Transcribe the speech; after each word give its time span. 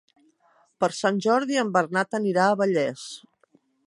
Per 0.83 0.87
Sant 0.99 1.19
Jordi 1.25 1.59
en 1.63 1.69
Bernat 1.75 2.17
anirà 2.21 2.47
a 2.47 2.57
Vallés. 2.63 3.05